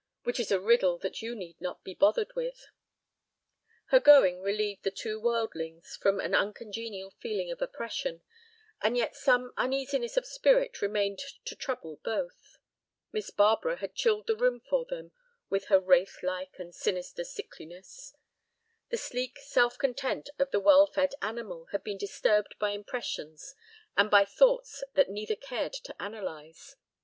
Which 0.23 0.39
is 0.39 0.49
a 0.49 0.59
riddle 0.59 0.97
that 0.97 1.21
you 1.21 1.35
need 1.35 1.61
not 1.61 1.83
be 1.83 1.93
bothered 1.93 2.35
with." 2.35 2.65
Her 3.89 3.99
going 3.99 4.41
relieved 4.41 4.81
the 4.81 4.89
two 4.89 5.19
worldlings 5.19 5.95
from 5.95 6.19
an 6.19 6.33
uncongenial 6.33 7.11
feeling 7.21 7.51
of 7.51 7.61
oppression, 7.61 8.23
and 8.81 8.97
yet 8.97 9.15
some 9.15 9.53
uneasiness 9.57 10.17
of 10.17 10.25
spirit 10.25 10.81
remained 10.81 11.19
to 11.45 11.55
trouble 11.55 11.97
both. 12.03 12.57
Miss 13.11 13.29
Barbara 13.29 13.75
had 13.75 13.93
chilled 13.93 14.25
the 14.25 14.35
room 14.35 14.59
for 14.59 14.85
them 14.85 15.11
with 15.51 15.65
her 15.65 15.79
wraithlike 15.79 16.57
and 16.57 16.73
sinister 16.73 17.23
sickliness. 17.23 18.15
The 18.89 18.97
sleek 18.97 19.37
self 19.37 19.77
content 19.77 20.31
of 20.39 20.49
the 20.49 20.59
well 20.59 20.87
fed 20.87 21.13
animal 21.21 21.67
had 21.73 21.83
been 21.83 21.99
disturbed 21.99 22.55
by 22.57 22.71
impressions 22.71 23.53
and 23.95 24.09
by 24.09 24.25
thoughts 24.25 24.83
that 24.95 25.11
neither 25.11 25.35
cared 25.35 25.73
to 25.73 25.95
analyze. 26.01 26.75